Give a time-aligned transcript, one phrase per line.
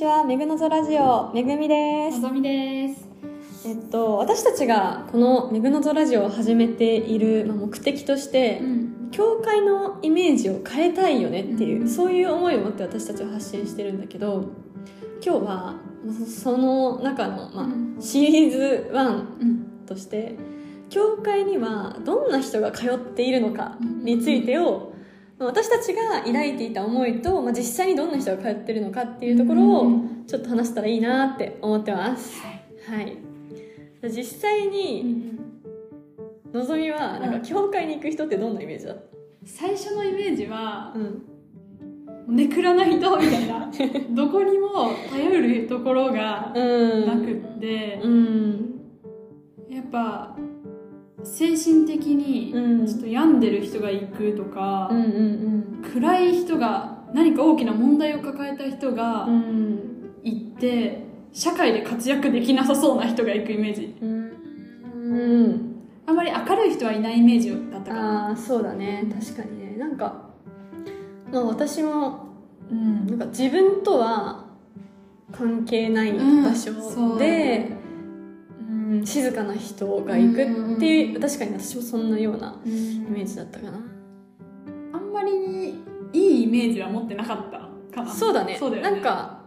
[0.00, 2.28] ちは、めぐのぞラジオ、めぐみですの。
[2.28, 3.06] ぞみです。
[3.66, 9.10] えっと、私たちがこのめぐのぞラジオを始めているまあ目的として、ん。
[9.10, 14.46] 教会のイメージを変えたいよねっていう、うんそういう思いを持って私たちは発信してるんだけど、
[15.22, 15.76] 今日は、ま
[16.08, 19.66] あそその中の、まあうんシリーズ1うん。
[19.84, 20.34] として、
[20.88, 24.89] 教会にはどんな人が通っているのかについてを、まあ
[25.46, 32.40] 私たちが抱いていた思いと、まあ、実際にどんな人が通ってるのかっていうところをうんちょっと話せたらいいなって思ってます。
[32.40, 33.18] はい。
[34.08, 35.34] 実際に、
[36.52, 39.10] のぞみは、なんか、教会に行く人ってどんなイメージだっ
[39.44, 42.36] 最初のイメージはた、うん。
[42.36, 43.68] ネクラな人みたいな。
[44.14, 47.06] どこにも頼るところがうん。
[47.06, 48.80] なくって、うん。
[49.68, 50.36] やっぱ、
[51.24, 52.86] 精神的にうん。
[52.86, 59.34] ちょっと病んでる人が行くとか、うんうん暗い人が、何か大きな問題を抱えた人がうん。
[59.34, 59.80] うん。
[60.22, 63.96] 行って、社会で活躍できなさそうな人が行くイメージ。
[64.00, 64.30] うん。
[64.94, 65.76] うん。
[66.06, 68.28] あんまり明るい人はいないイメージだったかな。
[68.28, 69.06] ああ、そうだね。
[69.20, 69.76] 確かにね。
[69.78, 70.30] なんか、
[71.32, 72.28] まあ私も、
[72.70, 74.44] うんなんか自分とは
[75.32, 76.72] 関係ないうん場所
[77.18, 77.79] でね、うん
[79.04, 80.42] 静かな人が行く
[80.76, 83.80] っていう、確かに私もそんなようなイメージだったかな。
[84.92, 85.74] あんまり
[86.12, 87.58] いいイメージは持ってなかった
[87.94, 88.12] かな。
[88.12, 88.56] そうだね。
[88.58, 88.90] そうだよね。
[88.90, 89.40] なんか、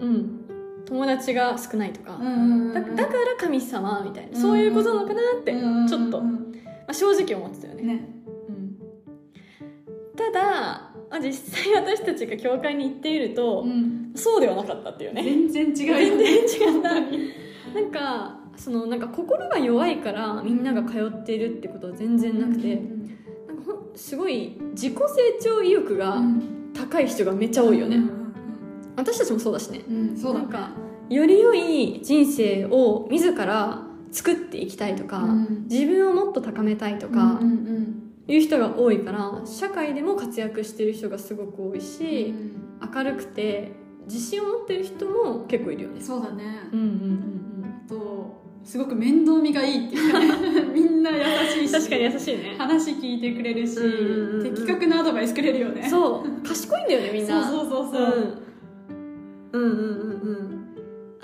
[0.00, 0.40] うん。
[0.86, 6.54] 友達が少ないとか、うんうんうん、だだから神様みたいな、そういうことなのかなって、ちょっと、まうん
[6.86, 7.82] あ、正直思ってたよね。
[7.82, 8.08] ね。
[8.48, 8.76] うん
[10.16, 14.12] ただ、まあ、実際私たちが教会に行っていると、ん。
[14.14, 15.22] そうではなかったっていうね。
[15.22, 16.18] 全然違う全。
[16.18, 17.80] 然違った。
[17.80, 22.76] なんか、そのなんか心が弱いからみんなが通っているってことは全然なくて、
[23.46, 25.04] なんかほんすごい自己成
[25.40, 26.20] 長意欲が
[26.74, 27.96] 高い人がめっちゃ多いよね。
[27.96, 28.24] うん
[28.96, 29.80] 私たちもそうだしね。
[29.88, 30.16] うんうん。
[30.16, 30.70] そうだなんか
[31.10, 42.32] より良い人生を自ら作っていきたいとか、うん自分をもっと高めたいととかうんうんいう人が多いから社会でも活躍してる人がすごく多いし、
[42.94, 43.72] 明るくて
[44.06, 46.00] 自信を持ってる人も結構いるよね。
[46.00, 46.44] そうだね。
[46.72, 47.53] うんうんうん
[48.64, 50.62] すごく面倒見がいいっていうかね。
[50.74, 51.72] みんな優しいし。
[51.72, 52.54] 確かに優しいね。
[52.56, 55.82] 話聞いてくれるし、うんうんうんうん的確なアドバイスくれるよね。
[55.86, 55.90] う。
[55.90, 57.44] そう賢いんだよねみんな。
[57.44, 58.38] そうそうそうそう。
[59.52, 60.64] うん、うんうんうんうん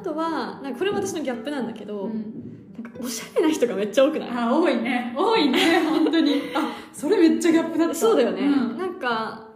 [0.00, 2.42] あとはなんかこれも私のギャップなんだけど、うん
[2.74, 4.28] なんかおしゃれな人がめっちゃ多くない？
[4.34, 5.14] あ、多いね。
[5.16, 5.58] 多いね。
[5.88, 6.42] 本当に。
[6.54, 7.94] あ、それめっちゃギャップだった。
[7.94, 9.48] そうだよね、んなんか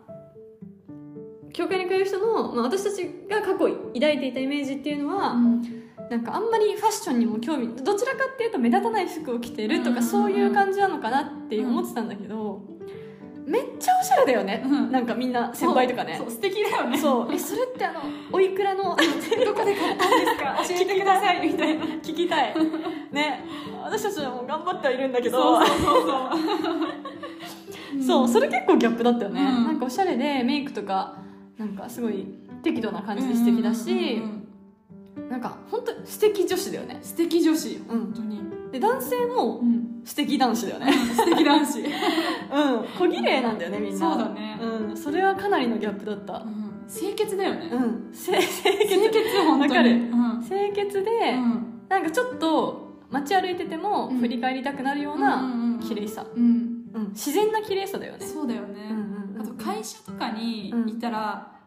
[1.53, 5.35] 教会に通う人の、まあ、私たちが過去抱いていたイメージっていうのは、
[6.11, 12.63] なんかあんまりファッションにも興味どちらかっていうと目立たない服を着てるとかうんそういう感じなのかなって思ってたんだけど、
[13.47, 14.93] めっちゃおしゃれだよね、うん。
[14.93, 16.17] なんかみんな先輩とかね。
[16.19, 16.99] そう、素敵だよね。
[16.99, 17.33] そう。
[17.33, 18.01] えそれってあの
[18.33, 18.97] おいくらのどこ
[19.65, 20.59] で買ったんですか？
[20.69, 21.85] 教えてくださいみたいな。
[22.03, 22.55] 聞きたい。
[23.13, 23.45] ね。
[23.83, 25.61] 私たちも頑張ってはいるんだけど。
[25.61, 26.19] そうそうそうそ
[28.01, 28.03] う。
[28.07, 29.65] そうそれ結構ギャップだったよね、うん。
[29.65, 31.17] なんかおしゃれでメイクとか
[31.59, 32.27] なんかすごい
[32.63, 34.38] 適度な感じで素敵だし、うんうんうんうん
[35.31, 36.99] なんか本当素敵女子だよね。
[37.03, 38.41] 素敵女子、うん本当に。
[38.73, 40.01] で男性もうん。
[40.05, 40.93] 素敵男子だよね。
[40.93, 41.81] 素敵男子。
[41.81, 41.85] うん。
[42.99, 43.99] 小綺麗なんだよねみんな。
[43.99, 44.59] そうだね。
[44.61, 44.97] うん。
[44.97, 46.45] それはかなりのギャップだった。
[46.93, 47.69] 清潔だよね。
[47.73, 48.11] うん。
[48.13, 48.89] 清清潔。
[48.89, 49.91] 清潔、本当に。
[49.91, 49.95] う
[50.39, 50.45] ん。
[50.47, 51.83] 清潔で、うん。
[51.89, 54.19] なんかちょっと街歩いててもうん。
[54.19, 55.47] 振り返りたくなるようなう
[55.77, 56.85] ん綺麗さ、うん。
[56.95, 58.25] うん、自然な綺麗さだよね。
[58.25, 58.89] そうだよね。
[58.91, 59.43] うんうんうん。
[59.43, 60.89] あと会社とかにうん。
[60.89, 61.58] いたら、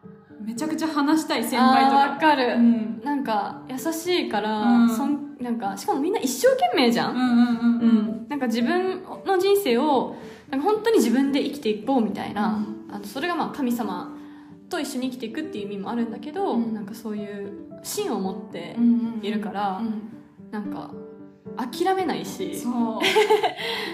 [0.44, 2.20] めちゃくちゃ話したい先輩とあーわか。
[2.20, 3.00] かる、うん。
[3.04, 4.88] なんか優しいから、うん。
[4.96, 7.38] そんなんかしかもみんな一生懸命じゃ、うんんうんうん。
[7.38, 8.26] うん。
[8.28, 10.16] なんか自分の人生を
[10.50, 14.16] なんか本当に自分で生きていこうみたいな、あのそれがまあ神様
[14.68, 16.74] と一緒に生きていくっていう意味もあるんだけど、うん。
[16.74, 17.52] なんかそういう
[17.82, 20.08] 芯を持ってうんいるから、うん
[20.50, 20.90] なんか
[21.56, 22.52] 諦めないし。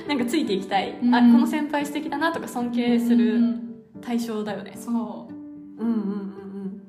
[0.08, 1.14] なんかついていきたい、うん。
[1.14, 3.64] あこの先輩素敵だなとか尊敬すうるん。
[4.00, 5.37] 対象だよね、そう。
[5.78, 6.82] うんうんうんうん。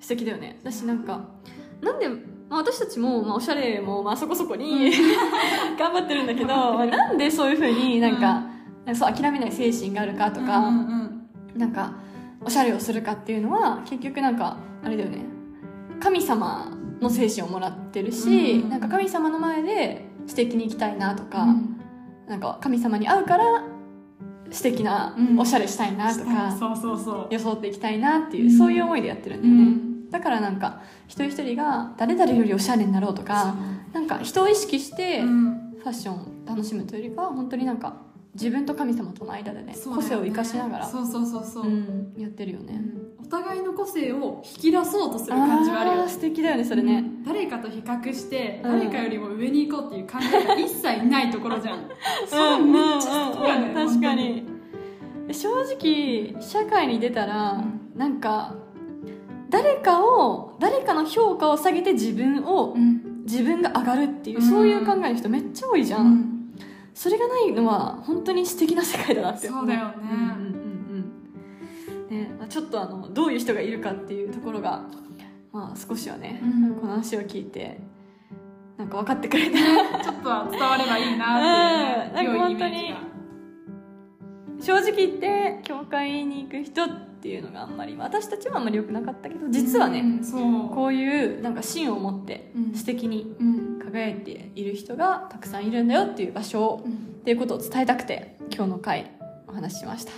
[0.00, 0.58] 素敵だよね。
[0.62, 1.28] 私なんか
[1.80, 2.16] なんで、ま
[2.50, 4.90] あ、私たちも、まあ、おしゃれも、まあ、そこそこに、
[5.78, 8.42] 頑張ってるんだけど、ま あなんでそういうふうになんか、
[8.94, 11.18] そう諦めない精神があるかとか、うんうん
[11.56, 11.92] なんか
[12.40, 15.24] おしゃれをするかっていうのは結局なんかあれだよね。
[16.00, 16.70] 神様
[17.00, 18.70] の精神をもらってるし、うん。
[18.70, 21.80] なんか神様の前で素敵に生きたいなとか、うん。
[22.28, 23.64] なんか神様に会うから
[24.50, 25.38] 素敵なうん。
[25.38, 27.26] おしゃれしたいなとか、そうそうそう。
[27.30, 30.10] 装っていきたいなっていう、うんそういう思いでやってるんだうよね、ん。
[30.10, 33.54] だからなんか一人一人が誰々よりおしゃれになろうとか
[33.92, 35.64] なんか人を意識してうん。
[35.78, 37.94] ファッションを楽しむというよりかは本当になんか
[38.34, 39.74] 自分と神様との間でねね。
[39.84, 42.80] 個性を生かしながらそうそうそうそう、うん、やってるよね、
[43.20, 47.24] お互いの個性を引き出そうとする感じがあるよ素敵だよねそれね、うん。
[47.24, 48.78] 誰かと比較してうん。
[48.78, 51.88] 誰かよりも上に行こうっていう考えが一切ないところじゃん、
[52.26, 53.17] そ ううんめっちゃ
[55.38, 58.54] 正直社会に出たら、うんなんか
[59.50, 63.24] 誰かを誰かの評価を下げて自分を、うん。
[63.24, 66.54] 自分が上がるっていう、うんそういう考えの人めっちゃ多いじゃん、うん。
[66.94, 69.48] それがないのは本当に素敵な世界だなって。
[69.48, 69.94] 思そうだよね。
[70.00, 70.28] うんうんうん
[72.10, 74.82] うんねまあちょっとあのどういう人がいるかっていうところが
[75.52, 76.74] まあ少しはね、うん。
[76.76, 77.80] この話を聞いて
[78.78, 79.58] なんか分かってくれた。
[80.04, 82.36] ちょっとは伝わればいいなっていう、うん。
[82.36, 83.07] なんか良いイメージが
[84.68, 86.88] 正直言って教会に行く人っ
[87.22, 90.68] ていうのがあんまり私たちはあんまり良くなかったけど実はね、うんそう。
[90.68, 92.74] こういうなんか芯を持ってうん。
[92.74, 93.78] 素敵にうん。
[93.78, 96.92] 輝いている人がたくさんいるんだよっていう場所をうん。
[96.92, 99.10] っていうことを伝えたくて今日の回
[99.46, 100.12] お話ししました。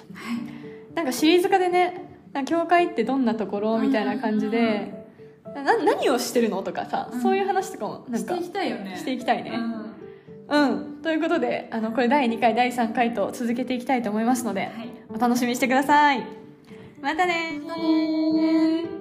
[0.97, 5.07] なんかシリーズ化でね教会ってどんなところみたいな感じで
[5.45, 6.65] な何をしてるの？
[6.65, 7.23] とかさ、うん。
[7.23, 8.97] そういう話とかもなんかしていきたいよね。
[8.97, 9.53] していきたいね
[10.51, 10.71] うん。
[10.71, 14.91] うん、ということであのこれ第2回第3回と続けていきたいと思いますのではい。
[15.09, 16.25] お楽しみにしてください。
[17.01, 17.61] またね。
[17.67, 19.00] またね